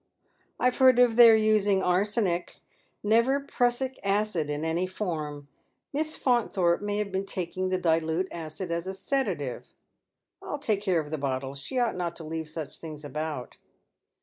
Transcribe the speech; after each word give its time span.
I've 0.59 0.79
heard 0.79 0.97
of 0.97 1.15
their 1.15 1.35
using 1.37 1.83
arsenic, 1.83 2.61
never 3.03 3.39
prussic 3.39 3.99
acid 4.03 4.49
in 4.49 4.65
any 4.65 4.87
form. 4.87 5.47
Miss 5.93 6.17
Faunthorpe 6.17 6.81
may 6.81 6.97
have 6.97 7.11
been 7.11 7.27
taking 7.27 7.69
the 7.69 7.77
dilute 7.77 8.33
licid 8.33 8.71
as 8.71 8.87
a 8.87 8.95
sedative. 8.95 9.75
I'll 10.41 10.57
take 10.57 10.81
care 10.81 10.99
of 10.99 11.11
the 11.11 11.19
bottle. 11.19 11.53
She 11.53 11.77
ought 11.77 11.95
not 11.95 12.15
to 12.15 12.23
leave 12.23 12.49
such 12.49 12.79
things 12.79 13.05
about." 13.05 13.57